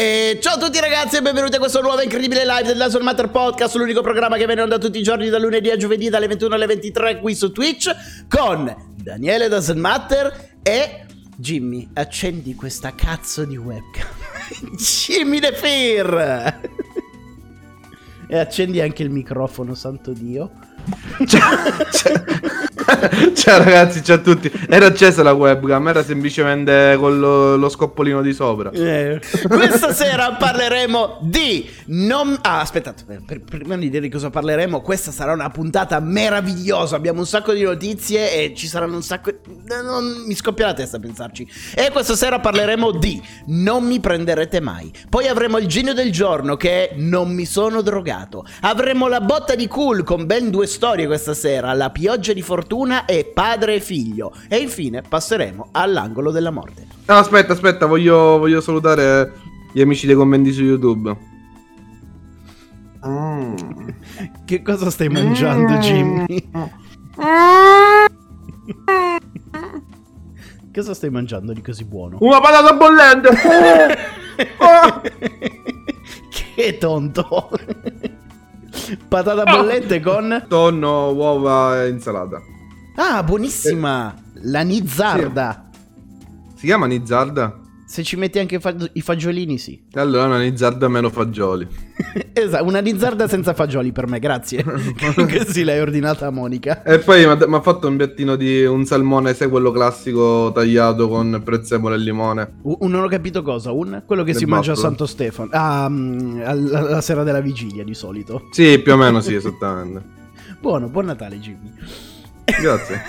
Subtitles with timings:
[0.00, 3.28] E ciao a tutti ragazzi e benvenuti a questo nuovo incredibile live del Laser Matter
[3.28, 6.54] Podcast, l'unico programma che viene onda tutti i giorni da lunedì a giovedì dalle 21
[6.54, 7.94] alle 23 qui su Twitch
[8.26, 11.04] con Daniele Doesn't Matter e
[11.36, 14.08] Jimmy, accendi questa cazzo di webcam.
[15.04, 16.60] Jimmy The Fear!
[18.26, 20.50] e accendi anche il microfono, santo Dio.
[21.26, 21.58] Ciao.
[23.34, 24.50] Ciao ragazzi, ciao a tutti.
[24.68, 28.70] Era accesa la webcam, era semplicemente con lo, lo scoppolino di sopra.
[28.70, 32.36] Eh, Questa sera parleremo di non...
[32.42, 36.96] Ah, aspettate, per- prima di dire di cosa parleremo, questa sarà una puntata meravigliosa.
[36.96, 39.32] Abbiamo un sacco di notizie e ci saranno un sacco...
[39.82, 41.48] Non mi scoppia la testa a pensarci.
[41.74, 44.92] E questa sera parleremo di Non mi prenderete mai.
[45.08, 48.44] Poi avremo il genio del giorno che è Non mi sono drogato.
[48.62, 52.79] Avremo la botta di cool con ben due storie questa sera, La pioggia di fortuna
[53.06, 54.32] e Padre e figlio.
[54.48, 56.86] E infine passeremo all'angolo della morte.
[57.06, 59.32] No, aspetta, aspetta, voglio, voglio salutare
[59.72, 61.16] gli amici dei commenti su YouTube.
[63.06, 63.54] Mm.
[64.44, 66.48] Che cosa stai mangiando, Jimmy?
[70.72, 72.18] Cosa stai mangiando di così buono?
[72.20, 73.28] Una patata bollente!
[76.54, 77.50] Che tonto!
[79.08, 80.44] Patata bollente con...
[80.48, 82.40] Tonno, uova e insalata.
[83.02, 84.14] Ah, buonissima!
[84.42, 85.70] La nizzarda.
[86.54, 87.58] Si chiama Nizzarda?
[87.86, 89.82] Se ci metti anche i fag- i fagiolini, sì.
[89.94, 91.66] Allora una Nizzarda meno fagioli.
[92.34, 94.62] esatto, una nizzarda senza fagioli per me, grazie.
[95.16, 96.82] Così l'hai ordinata a Monica.
[96.82, 101.40] E poi mi ha fatto un piattino di un salmone, sai quello classico tagliato con
[101.42, 102.52] prezzemolo e limone.
[102.64, 104.02] U- un- non ho capito cosa, un?
[104.04, 104.76] Quello che Le si mangia a.
[104.76, 105.48] Santo Stefano.
[105.54, 108.48] Ah, mm, alla, alla sera della vigilia di solito.
[108.50, 110.02] Sì, più o meno sì, esattamente.
[110.60, 111.72] Buono, buon Natale Jimmy.
[112.58, 113.02] Grazie.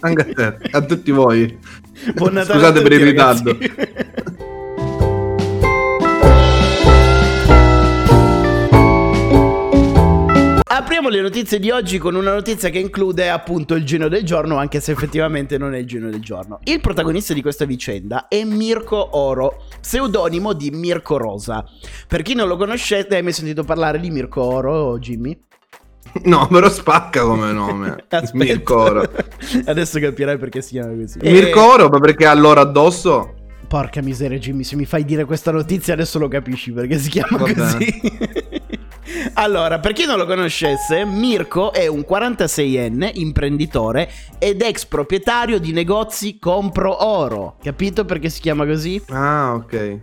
[0.00, 1.58] Anche a te, a tutti voi.
[2.14, 3.42] Buon Natale Scusate a per il tutti, ragazzi.
[3.44, 4.36] ritardo.
[10.70, 14.58] Apriamo le notizie di oggi con una notizia che include appunto il genio del giorno,
[14.58, 16.60] anche se effettivamente non è il genio del giorno.
[16.64, 21.64] Il protagonista di questa vicenda è Mirko Oro, pseudonimo di Mirko Rosa.
[22.06, 25.38] Per chi non lo conoscete, hai mai sentito parlare di Mirko Oro, Jimmy?
[26.24, 28.04] No, però spacca come nome.
[28.32, 29.10] Mirko Oro.
[29.66, 31.18] Adesso capirai perché si chiama così.
[31.22, 33.34] Mirko Eh, Oro, ma perché ha l'oro addosso?
[33.68, 37.36] Porca miseria, Jimmy, se mi fai dire questa notizia adesso lo capisci perché si chiama
[37.36, 38.00] Va così.
[39.34, 45.72] allora, per chi non lo conoscesse, Mirko è un 46enne imprenditore ed ex proprietario di
[45.72, 47.56] negozi Compro Oro.
[47.62, 49.02] Capito perché si chiama così?
[49.10, 49.98] Ah, ok.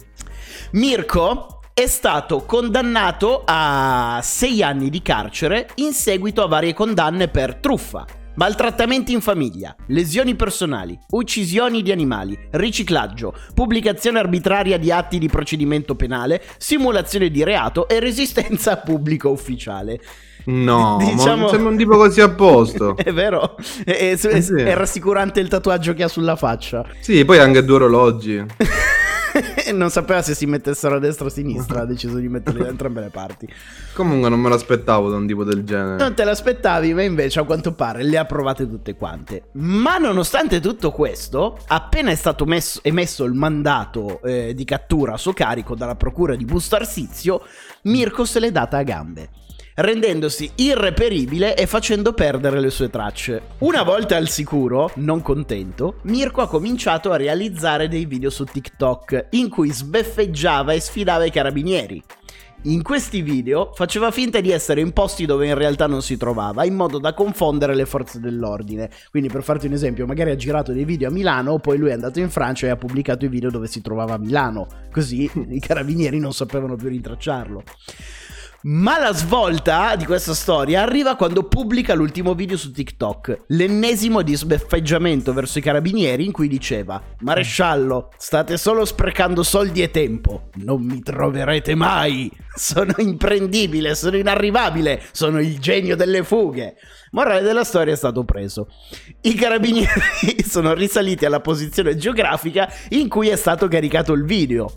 [0.71, 7.55] Mirko è stato condannato a 6 anni di carcere in seguito a varie condanne per
[7.55, 8.05] truffa.
[8.35, 15.95] Maltrattamenti in famiglia, lesioni personali, uccisioni di animali, riciclaggio, pubblicazione arbitraria di atti di procedimento
[15.95, 19.99] penale, simulazione di reato e resistenza a pubblico ufficiale.
[20.45, 22.95] No, Diciamo- sembra un tipo così a posto.
[23.03, 23.57] È vero?
[23.83, 24.53] È, è- Eh sì.
[24.53, 26.85] è rassicurante il tatuaggio che ha sulla faccia.
[27.01, 28.45] Sì, poi anche due orologi.
[29.73, 32.69] non sapeva se si mettessero a destra o a sinistra, ha deciso di metterli da
[32.69, 33.47] entrambe le parti.
[33.93, 35.97] Comunque non me l'aspettavo da un tipo del genere.
[35.97, 39.49] Non te l'aspettavi, ma invece a quanto pare le ha provate tutte quante.
[39.53, 45.17] Ma nonostante tutto questo, appena è stato messo- emesso il mandato eh, di cattura a
[45.17, 47.43] suo carico dalla procura di Busto Arsizio,
[47.83, 49.29] Mirko se l'è data a gambe.
[49.77, 53.41] Rendendosi irreperibile e facendo perdere le sue tracce.
[53.57, 59.27] Una volta al sicuro, non contento, Mirko ha cominciato a realizzare dei video su TikTok
[59.31, 62.01] in cui sbeffeggiava e sfidava i carabinieri.
[62.67, 66.63] In questi video faceva finta di essere in posti dove in realtà non si trovava,
[66.63, 68.89] in modo da confondere le forze dell'ordine.
[69.11, 71.93] Quindi, per farti un esempio, magari ha girato dei video a Milano, poi lui è
[71.93, 74.67] andato in Francia e ha pubblicato i video dove si trovava a Milano.
[74.89, 77.61] Così i carabinieri non sapevano più rintracciarlo.
[78.67, 84.33] Ma la svolta di questa storia arriva quando pubblica l'ultimo video su TikTok, l'ennesimo di
[84.33, 90.81] sbeffeggiamento verso i carabinieri in cui diceva Maresciallo, state solo sprecando soldi e tempo, non
[90.81, 96.73] mi troverete mai, sono imprendibile, sono inarrivabile, sono il genio delle fughe.
[97.11, 98.67] Morale della storia è stato preso.
[99.21, 104.73] I carabinieri sono risaliti alla posizione geografica in cui è stato caricato il video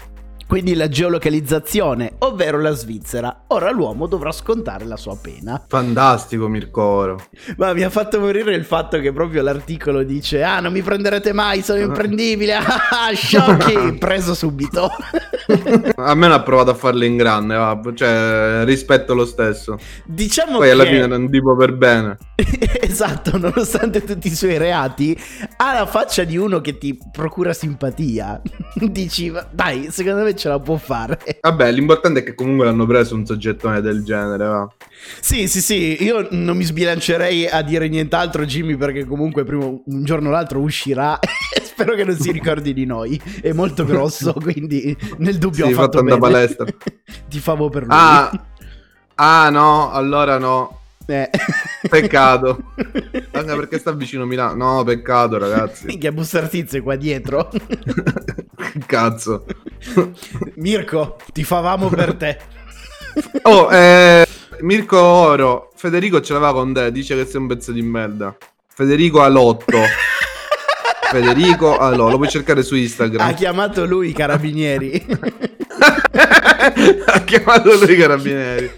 [0.49, 3.45] quindi la geolocalizzazione, ovvero la Svizzera.
[3.49, 5.62] Ora l'uomo dovrà scontare la sua pena.
[5.69, 7.23] Fantastico Mircoro.
[7.59, 11.35] Ma mi ha fatto morire il fatto che proprio l'articolo dice "Ah, non mi prenderete
[11.35, 12.56] mai, sono imprendibile".
[12.91, 14.91] Ah, sciocchi, preso subito.
[15.97, 17.79] a me ha provato a farle in grande, va.
[17.95, 19.77] cioè rispetto lo stesso.
[20.06, 22.17] Diciamo Poi che alla fine non tipo per bene.
[22.81, 25.17] esatto, nonostante tutti i suoi reati,
[25.59, 28.41] ha la faccia di uno che ti procura simpatia.
[28.75, 31.19] Dici, dai, secondo me ce la può fare.
[31.43, 34.73] Vabbè, l'importante è che comunque l'hanno preso un soggettone del genere, va.
[35.20, 40.05] Sì, sì, sì, io non mi sbilancerei a dire nient'altro, Jimmy, perché comunque prima un
[40.05, 43.20] giorno o l'altro uscirà e spero che non si ricordi di noi.
[43.43, 46.19] È molto grosso, quindi nel dubbio sì, ho fatto bene.
[46.19, 46.64] palestra.
[47.29, 47.93] Ti favo per lui.
[47.93, 48.46] Ah,
[49.17, 50.81] ah no, allora no.
[51.06, 51.31] Eh.
[51.88, 52.72] Peccato.
[53.32, 54.76] Anche perché sta vicino a Milano.
[54.76, 55.86] No, peccato, ragazzi.
[55.86, 57.50] Minchia, Bussartizio qua dietro.
[58.86, 59.44] Cazzo.
[60.56, 62.38] Mirko, ti favamo per te.
[63.42, 64.26] Oh, eh,
[64.60, 68.36] Mirko Oro, Federico ce l'aveva con te, dice che sei un pezzo di merda.
[68.66, 69.78] Federico Alotto.
[71.10, 73.26] Federico Alotto, lo puoi cercare su Instagram.
[73.26, 75.06] Ha chiamato lui i carabinieri.
[77.06, 78.70] ha chiamato lui i carabinieri.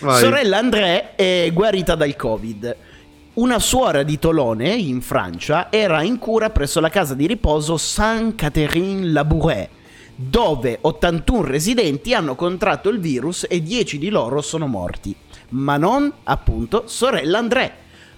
[0.00, 0.18] Vai.
[0.18, 2.76] Sorella André è guarita dal Covid.
[3.34, 9.68] Una suora di Tolone, in Francia, era in cura presso la casa di riposo Saint-Catherine-Labouret,
[10.16, 15.14] dove 81 residenti hanno contratto il virus e 10 di loro sono morti.
[15.50, 17.70] Ma non, appunto, sorella André.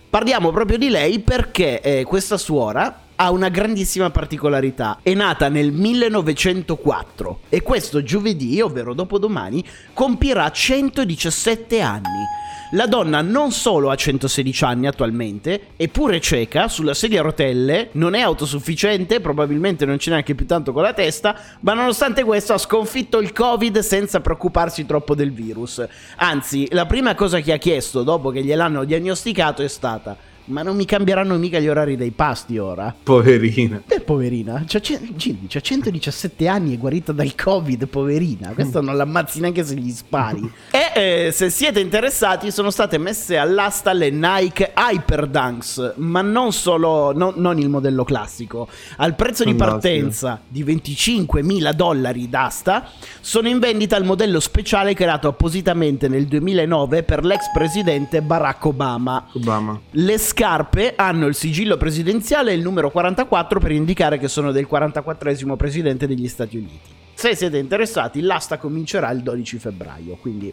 [0.09, 4.99] Parliamo proprio di lei perché eh, questa suora ha una grandissima particolarità.
[5.01, 12.25] È nata nel 1904 e questo giovedì, ovvero dopodomani, compirà 117 anni.
[12.73, 17.91] La donna non solo ha 116 anni attualmente, è pure cieca, sulla sedia a rotelle,
[17.93, 22.55] non è autosufficiente, probabilmente non c'è neanche più tanto con la testa, ma nonostante questo
[22.55, 25.87] ha sconfitto il Covid senza preoccuparsi troppo del virus.
[26.17, 30.77] Anzi, la prima cosa che ha chiesto dopo che gliel'hanno diagnosticato è stata ma non
[30.77, 32.95] mi cambieranno mica gli orari dei pasti ora.
[33.03, 33.83] Poverina.
[33.89, 34.63] Eh, poverina.
[34.67, 38.53] C'ha, Gini, c'ha 117 anni, è guarita dal Covid, poverina.
[38.53, 40.51] Questo non l'ammazzi neanche se gli spari.
[40.71, 47.13] e eh, se siete interessati, sono state messe all'asta le Nike Hyperdunks, ma non solo,
[47.13, 48.69] no, non il modello classico.
[48.99, 52.89] Al prezzo di partenza di 25.000 dollari d'asta,
[53.21, 59.27] sono in vendita il modello speciale creato appositamente nel 2009 per l'ex presidente Barack Obama.
[59.33, 59.81] Obama.
[59.93, 64.67] Le scarpe hanno il sigillo presidenziale e il numero 44 per indicare che sono del
[64.69, 66.91] 44esimo presidente degli Stati Uniti.
[67.15, 70.53] Se siete interessati, l'asta comincerà il 12 febbraio, quindi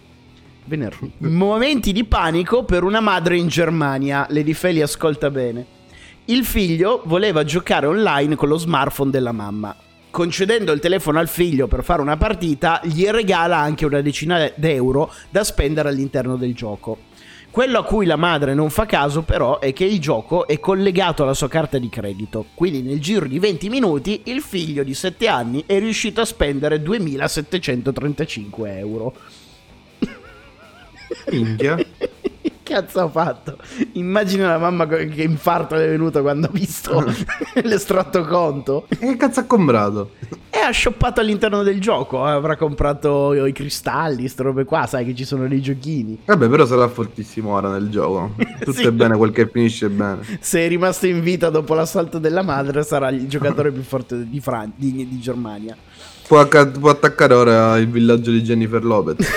[0.65, 1.12] venerdì.
[1.27, 4.27] Momenti di panico per una madre in Germania.
[4.30, 5.65] Lady Feli ascolta bene.
[6.25, 9.75] Il figlio voleva giocare online con lo smartphone della mamma.
[10.12, 15.12] Concedendo il telefono al figlio per fare una partita, gli regala anche una decina d'euro
[15.31, 17.08] da spendere all'interno del gioco.
[17.51, 21.23] Quello a cui la madre non fa caso però è che il gioco è collegato
[21.23, 25.27] alla sua carta di credito, quindi nel giro di 20 minuti il figlio di 7
[25.27, 29.15] anni è riuscito a spendere 2735 euro.
[31.31, 31.75] Minchia.
[32.61, 33.57] cazzo ha fatto?
[33.94, 37.03] Immagina la mamma che infarto le è venuto quando ha visto
[37.63, 38.85] l'estratto conto.
[38.89, 40.11] E che cazzo ha comprato?
[40.69, 42.28] Ha shoppato all'interno del gioco.
[42.28, 46.19] Eh, avrà comprato i cristalli, queste robe qua, sai che ci sono dei giochini.
[46.26, 48.35] Vabbè, però sarà fortissimo ora nel gioco.
[48.61, 48.85] Tutto sì.
[48.85, 50.19] è bene, quel che finisce bene.
[50.40, 54.40] Se è rimasto in vita dopo l'assalto della madre, sarà il giocatore più forte di,
[54.40, 55.76] Fran- di, di Germania.
[56.28, 59.26] Può, acc- può attaccare ora il villaggio di Jennifer Lopez.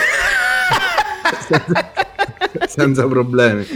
[2.69, 3.67] senza problemi.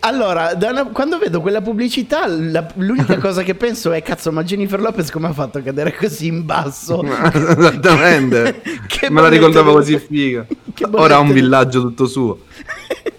[0.00, 4.80] Allora, una, quando vedo quella pubblicità, la, l'unica cosa che penso è: cazzo, ma Jennifer
[4.80, 7.02] Lopez come ha fatto a cadere così in basso?
[7.32, 8.62] Esattamente.
[9.08, 10.46] Me la ricordavo così figa.
[10.92, 12.38] Ora ha un villaggio tutto suo.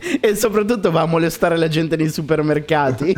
[0.19, 3.15] e soprattutto va a molestare la gente nei supermercati.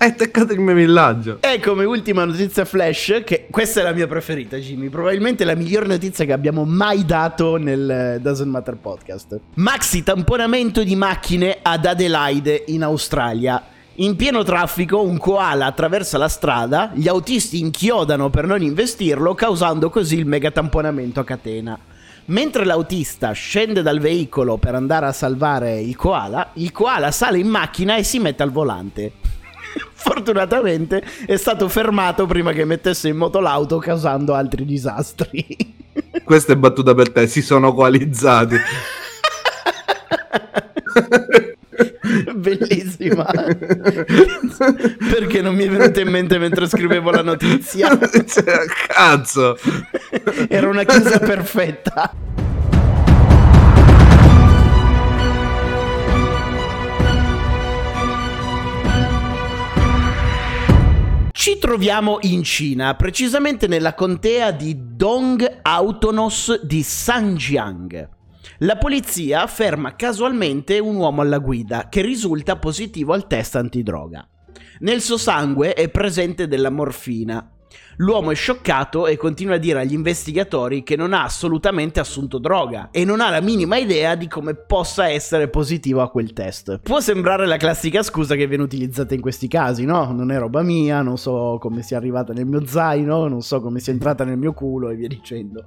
[0.00, 1.38] Hai attaccato il mio villaggio.
[1.40, 4.90] E come ultima notizia flash, che questa è la mia preferita, Jimmy.
[4.90, 9.40] Probabilmente la miglior notizia che abbiamo mai dato nel Doesn't Matter podcast.
[9.54, 13.60] Maxi tamponamento di macchine ad Adelaide in Australia.
[13.96, 19.90] In pieno traffico un koala attraversa la strada, gli autisti inchiodano per non investirlo, causando
[19.90, 21.76] così il megatamponamento a catena.
[22.26, 27.48] Mentre l'autista scende dal veicolo per andare a salvare il koala, il koala sale in
[27.48, 29.12] macchina e si mette al volante.
[29.92, 35.46] Fortunatamente è stato fermato prima che mettesse in moto l'auto causando altri disastri.
[36.24, 38.56] Questa è battuta per te, si sono coalizzati.
[42.34, 43.24] Bellissima.
[45.10, 47.98] Perché non mi è venuta in mente mentre scrivevo la notizia?
[47.98, 49.58] Cioè, cazzo.
[50.48, 52.12] Era una chiusa perfetta.
[61.48, 68.08] Ci troviamo in Cina, precisamente nella contea di Dong Autonos di Sanjiang.
[68.58, 74.28] La polizia ferma casualmente un uomo alla guida che risulta positivo al test antidroga.
[74.80, 77.50] Nel suo sangue è presente della morfina.
[78.00, 82.90] L'uomo è scioccato e continua a dire agli investigatori che non ha assolutamente assunto droga
[82.92, 86.78] e non ha la minima idea di come possa essere positivo a quel test.
[86.78, 90.12] Può sembrare la classica scusa che viene utilizzata in questi casi, no?
[90.12, 93.80] Non è roba mia, non so come sia arrivata nel mio zaino, non so come
[93.80, 95.64] sia entrata nel mio culo e via dicendo.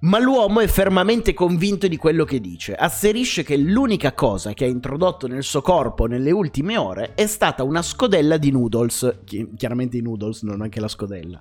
[0.00, 2.72] Ma l'uomo è fermamente convinto di quello che dice.
[2.72, 7.64] Asserisce che l'unica cosa che ha introdotto nel suo corpo nelle ultime ore è stata
[7.64, 11.40] una scodella di noodles, chi- chiaramente i noodles, non anche la scodella,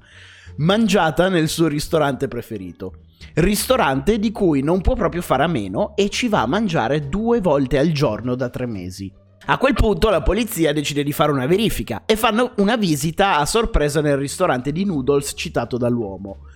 [0.56, 3.02] mangiata nel suo ristorante preferito.
[3.36, 7.42] Ristorante di cui non può proprio fare a meno e ci va a mangiare due
[7.42, 9.14] volte al giorno da tre mesi.
[9.50, 13.46] A quel punto la polizia decide di fare una verifica e fanno una visita a
[13.46, 16.47] sorpresa nel ristorante di noodles citato dall'uomo.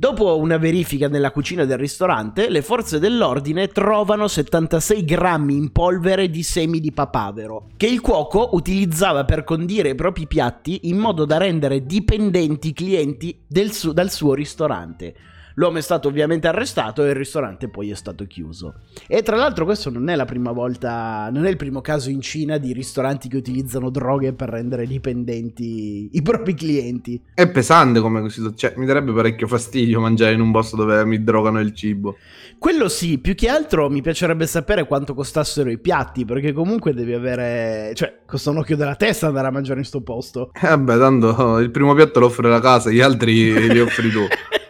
[0.00, 6.30] Dopo una verifica nella cucina del ristorante, le forze dell'ordine trovano 76 grammi in polvere
[6.30, 11.24] di semi di papavero, che il cuoco utilizzava per condire i propri piatti in modo
[11.24, 15.16] da rendere dipendenti i clienti su- dal suo ristorante.
[15.58, 18.74] L'uomo è stato ovviamente arrestato e il ristorante poi è stato chiuso.
[19.08, 22.20] E tra l'altro questo non è la prima volta, non è il primo caso in
[22.20, 27.20] Cina di ristoranti che utilizzano droghe per rendere dipendenti i propri clienti.
[27.34, 28.56] È pesante come situazione.
[28.56, 32.18] Cioè, mi darebbe parecchio fastidio mangiare in un posto dove mi drogano il cibo.
[32.56, 37.14] Quello sì, più che altro mi piacerebbe sapere quanto costassero i piatti, perché comunque devi
[37.14, 37.90] avere...
[37.94, 40.52] cioè, costa un occhio della testa andare a mangiare in sto posto.
[40.54, 44.20] Eh, vabbè, tanto il primo piatto lo offre la casa, gli altri li offri tu.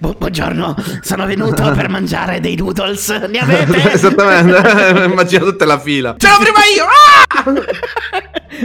[0.00, 3.08] Bu- buongiorno, sono venuto per mangiare dei noodles.
[3.28, 3.92] Ne avete?
[3.92, 6.14] Esattamente, immagina tutta la fila.
[6.18, 6.84] Ce l'ho prima io!
[6.84, 7.52] Ah!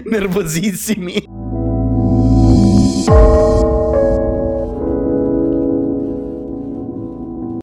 [0.10, 1.26] Nervosissimi.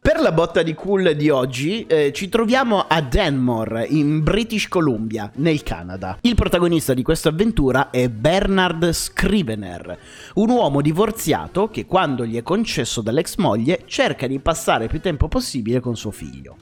[0.05, 5.31] Per la botta di cool di oggi eh, ci troviamo a Danmore, in British Columbia,
[5.37, 6.19] nel Canada.
[6.21, 9.99] Il protagonista di questa avventura è Bernard Scrivener,
[10.35, 15.27] un uomo divorziato che quando gli è concesso dall'ex moglie cerca di passare più tempo
[15.27, 16.57] possibile con suo figlio.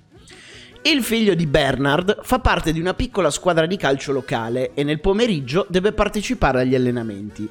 [0.83, 5.01] Il figlio di Bernard fa parte di una piccola squadra di calcio locale e nel
[5.01, 7.49] pomeriggio deve partecipare agli allenamenti.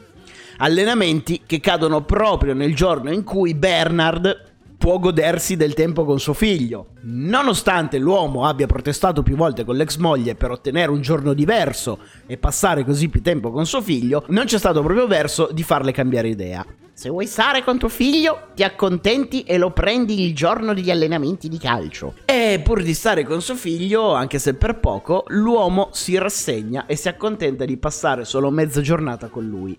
[0.60, 4.51] Allenamenti che cadono proprio nel giorno in cui Bernard
[4.82, 6.94] può godersi del tempo con suo figlio.
[7.02, 12.40] Nonostante l'uomo abbia protestato più volte con l'ex moglie per ottenere un giorno diverso e
[12.40, 16.30] passare così più tempo con suo figlio, non c'è stato proprio verso di farle cambiare
[16.30, 16.66] idea.
[16.94, 21.48] Se vuoi stare con tuo figlio, ti accontenti e lo prendi il giorno degli allenamenti
[21.48, 22.16] di calcio.
[22.26, 26.96] E pur di stare con suo figlio, anche se per poco, l'uomo si rassegna e
[26.96, 29.78] si accontenta di passare solo mezza giornata con lui.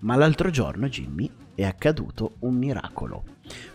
[0.00, 3.24] Ma l'altro giorno, Jimmy, è accaduto un miracolo.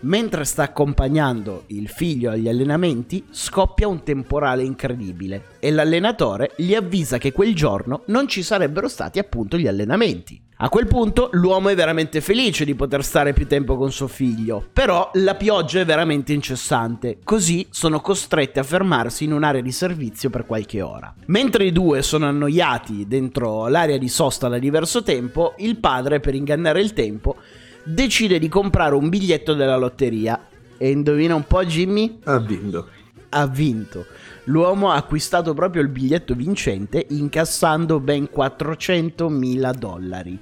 [0.01, 7.17] Mentre sta accompagnando il figlio agli allenamenti, scoppia un temporale incredibile e l'allenatore gli avvisa
[7.17, 10.41] che quel giorno non ci sarebbero stati appunto gli allenamenti.
[10.57, 14.65] A quel punto l'uomo è veramente felice di poter stare più tempo con suo figlio,
[14.71, 20.29] però la pioggia è veramente incessante, così sono costretti a fermarsi in un'area di servizio
[20.29, 21.13] per qualche ora.
[21.25, 26.33] Mentre i due sono annoiati dentro l'area di sosta da diverso tempo, il padre, per
[26.33, 27.35] ingannare il tempo,
[27.83, 30.47] decide di comprare un biglietto della lotteria.
[30.77, 32.19] E indovina un po' Jimmy?
[32.23, 32.87] Ha vinto.
[33.29, 34.05] Ha vinto.
[34.45, 40.39] L'uomo ha acquistato proprio il biglietto vincente incassando ben 400.000 dollari.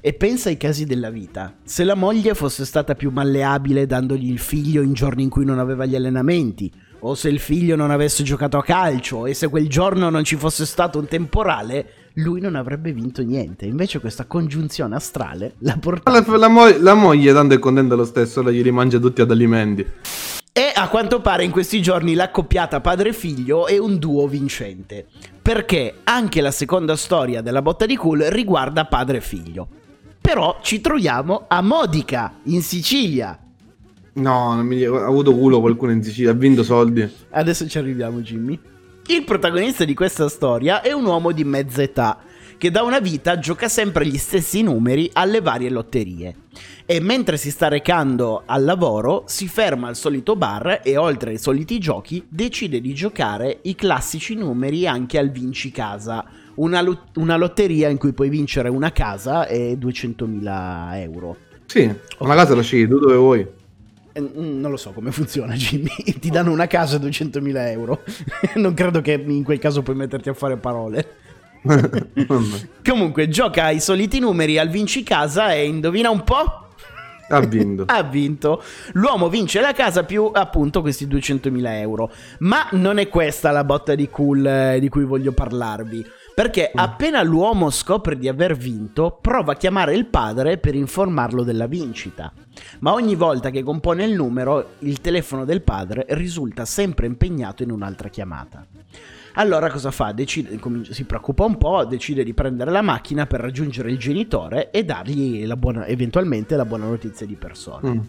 [0.00, 1.56] E pensa ai casi della vita.
[1.64, 5.58] Se la moglie fosse stata più malleabile dandogli il figlio in giorni in cui non
[5.58, 9.68] aveva gli allenamenti, o se il figlio non avesse giocato a calcio e se quel
[9.68, 13.66] giorno non ci fosse stato un temporale, lui non avrebbe vinto niente.
[13.66, 16.30] Invece questa congiunzione astrale l'ha portato...
[16.30, 19.30] La, la mo- la moglie tanto è contenta lo stesso, lei gli rimangia tutti ad
[19.30, 19.86] alimenti.
[20.52, 25.06] E a quanto pare in questi giorni l'accoppiata padre-figlio è un duo vincente.
[25.40, 29.68] Perché anche la seconda storia della botta di cool riguarda padre-figlio.
[30.20, 33.38] Però ci troviamo a Modica, in Sicilia.
[34.14, 34.82] No, non mi...
[34.82, 37.08] ha avuto culo qualcuno in Sicilia, ha vinto soldi.
[37.30, 38.58] Adesso ci arriviamo, Jimmy.
[39.10, 42.18] Il protagonista di questa storia è un uomo di mezza età
[42.58, 46.34] che da una vita gioca sempre gli stessi numeri alle varie lotterie.
[46.84, 51.38] E mentre si sta recando al lavoro, si ferma al solito bar e oltre ai
[51.38, 56.84] soliti giochi decide di giocare i classici numeri anche al Vinci Casa, una,
[57.14, 61.36] una lotteria in cui puoi vincere una casa e 200.000 euro.
[61.64, 63.57] Sì, una casa la scegli tu dove vuoi.
[64.18, 65.94] Eh, mm, non lo so come funziona, Jimmy.
[66.18, 68.02] Ti danno una casa e 200.000 euro.
[68.56, 71.16] non credo che in quel caso puoi metterti a fare parole.
[72.84, 76.66] Comunque, gioca ai soliti numeri al vinci casa e indovina un po'?
[77.30, 77.84] Ha vinto.
[77.86, 78.62] ha vinto.
[78.92, 82.10] L'uomo vince la casa più appunto questi 200.000 euro.
[82.38, 86.06] Ma non è questa la botta di cool eh, di cui voglio parlarvi.
[86.38, 86.78] Perché mm.
[86.78, 92.32] appena l'uomo scopre di aver vinto, prova a chiamare il padre per informarlo della vincita.
[92.78, 97.72] Ma ogni volta che compone il numero, il telefono del padre risulta sempre impegnato in
[97.72, 98.64] un'altra chiamata.
[99.32, 100.12] Allora cosa fa?
[100.12, 104.84] Decide, si preoccupa un po', decide di prendere la macchina per raggiungere il genitore e
[104.84, 107.90] dargli la buona, eventualmente la buona notizia di persona.
[107.90, 108.00] Mm.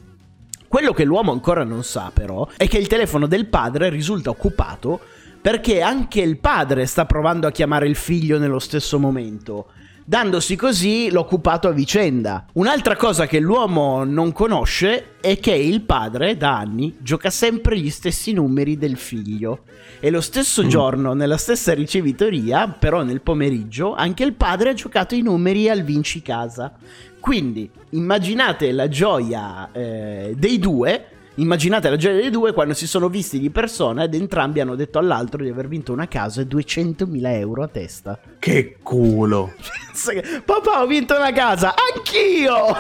[0.67, 4.99] Quello che l'uomo ancora non sa però è che il telefono del padre risulta occupato
[5.41, 9.67] perché anche il padre sta provando a chiamare il figlio nello stesso momento
[10.09, 12.47] dandosi così l'occupato a vicenda.
[12.53, 17.91] Un'altra cosa che l'uomo non conosce è che il padre da anni gioca sempre gli
[17.91, 19.65] stessi numeri del figlio
[19.99, 20.67] e lo stesso mm.
[20.67, 25.83] giorno, nella stessa ricevitoria, però nel pomeriggio, anche il padre ha giocato i numeri al
[25.83, 26.73] Vinci Casa.
[27.19, 31.05] Quindi immaginate la gioia eh, dei due
[31.39, 34.99] Immaginate la gioia dei due quando si sono visti di persona ed entrambi hanno detto
[34.99, 38.19] all'altro di aver vinto una casa e 200.000 euro a testa.
[38.37, 39.53] Che culo!
[40.43, 41.73] Papà, ho vinto una casa!
[41.95, 42.75] Anch'io!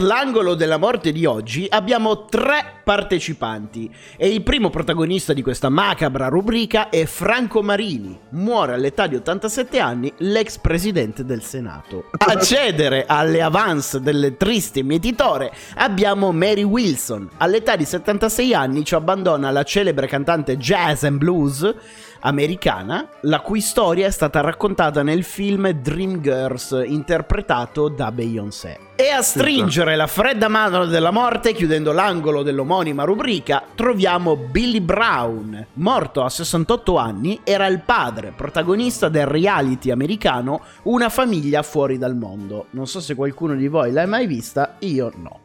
[0.00, 6.28] l'angolo della morte di oggi abbiamo tre partecipanti e il primo protagonista di questa macabra
[6.28, 8.18] rubrica è Franco Marini.
[8.30, 12.06] Muore all'età di 87 anni l'ex presidente del Senato.
[12.18, 17.28] A cedere alle avance del triste mietitore abbiamo Mary Wilson.
[17.36, 21.74] All'età di 76 anni ci abbandona la celebre cantante jazz and blues
[22.20, 28.88] americana, la cui storia è stata raccontata nel film Dreamgirls, interpretato da Beyoncé.
[28.96, 35.66] E a stringere la fredda mano della morte, chiudendo l'angolo dell'omonima rubrica, troviamo Billy Brown.
[35.74, 42.14] Morto a 68 anni, era il padre, protagonista del reality americano Una famiglia fuori dal
[42.14, 42.66] mondo.
[42.72, 45.40] Non so se qualcuno di voi l'ha mai vista, io no.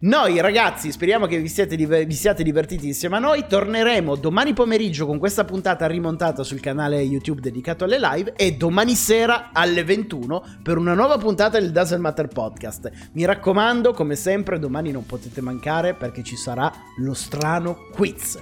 [0.00, 3.46] Noi ragazzi speriamo che vi siate, diver- vi siate, divertiti insieme a noi.
[3.48, 8.94] Torneremo domani pomeriggio con questa puntata rimontata sul canale YouTube dedicato alle live e domani
[8.94, 12.88] sera alle 21 per una nuova puntata del Doesn't Matter Podcast.
[13.14, 18.38] Mi raccomando, come sempre, domani non potete mancare perché ci sarà lo strano quiz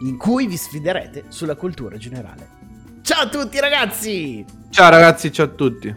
[0.00, 2.56] in cui vi sfiderete sulla cultura generale.
[3.02, 4.44] Ciao a tutti ragazzi!
[4.70, 5.94] Ciao ragazzi, ciao a tutti!